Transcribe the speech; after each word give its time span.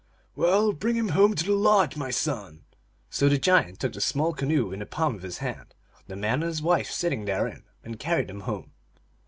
"Well, 0.35 0.73
bring 0.73 0.95
him 0.95 1.09
home 1.09 1.35
to 1.35 1.43
the 1.45 1.51
lodge, 1.53 1.95
my 1.95 2.09
son!" 2.09 2.63
So 3.11 3.29
the 3.29 3.37
giant 3.37 3.79
took 3.79 3.93
the 3.93 4.01
small 4.01 4.33
canoe 4.33 4.71
in 4.71 4.79
the 4.79 4.87
palm 4.87 5.13
of 5.13 5.21
his 5.21 5.37
hand, 5.37 5.75
the 6.07 6.15
man 6.15 6.41
and 6.41 6.49
his 6.49 6.59
wife 6.59 6.89
sitting 6.89 7.25
therein, 7.25 7.65
and 7.83 7.99
carried 7.99 8.29
them 8.29 8.39
home. 8.39 8.71